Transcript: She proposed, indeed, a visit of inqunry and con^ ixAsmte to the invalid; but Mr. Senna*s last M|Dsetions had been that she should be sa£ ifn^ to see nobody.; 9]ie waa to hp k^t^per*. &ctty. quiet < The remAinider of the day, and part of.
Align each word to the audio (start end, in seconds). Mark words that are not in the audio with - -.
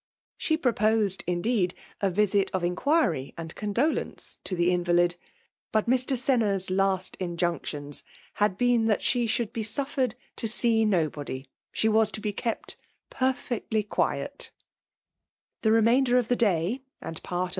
She 0.35 0.57
proposed, 0.57 1.23
indeed, 1.27 1.75
a 2.01 2.09
visit 2.09 2.49
of 2.55 2.63
inqunry 2.63 3.35
and 3.37 3.53
con^ 3.55 3.71
ixAsmte 3.71 4.37
to 4.43 4.55
the 4.55 4.71
invalid; 4.71 5.15
but 5.71 5.87
Mr. 5.87 6.17
Senna*s 6.17 6.71
last 6.71 7.15
M|Dsetions 7.19 8.01
had 8.41 8.57
been 8.57 8.87
that 8.87 9.03
she 9.03 9.27
should 9.27 9.53
be 9.53 9.63
sa£ 9.63 9.85
ifn^ 9.85 10.13
to 10.37 10.47
see 10.47 10.85
nobody.; 10.85 11.47
9]ie 11.75 11.89
waa 11.91 12.05
to 12.05 12.19
hp 12.19 12.33
k^t^per*. 12.33 12.75
&ctty. 13.11 13.89
quiet 13.89 14.49
< 15.07 15.61
The 15.61 15.69
remAinider 15.69 16.17
of 16.17 16.29
the 16.29 16.35
day, 16.35 16.81
and 16.99 17.21
part 17.21 17.49
of. 17.49 17.49